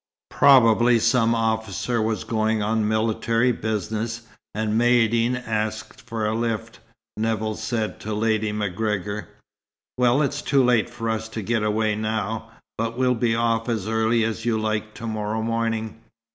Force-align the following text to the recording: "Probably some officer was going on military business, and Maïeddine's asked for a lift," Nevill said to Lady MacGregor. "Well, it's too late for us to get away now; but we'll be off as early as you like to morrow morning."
"Probably 0.31 0.97
some 0.97 1.35
officer 1.35 2.01
was 2.01 2.23
going 2.23 2.63
on 2.63 2.87
military 2.87 3.51
business, 3.51 4.23
and 4.55 4.73
Maïeddine's 4.73 5.45
asked 5.47 6.01
for 6.01 6.25
a 6.25 6.33
lift," 6.33 6.79
Nevill 7.17 7.53
said 7.53 7.99
to 7.99 8.11
Lady 8.15 8.51
MacGregor. 8.51 9.27
"Well, 9.99 10.23
it's 10.23 10.41
too 10.41 10.63
late 10.63 10.89
for 10.89 11.07
us 11.07 11.29
to 11.29 11.43
get 11.43 11.61
away 11.61 11.95
now; 11.95 12.49
but 12.79 12.97
we'll 12.97 13.13
be 13.13 13.35
off 13.35 13.69
as 13.69 13.87
early 13.87 14.23
as 14.23 14.43
you 14.43 14.57
like 14.59 14.95
to 14.95 15.05
morrow 15.05 15.43
morning." 15.43 15.99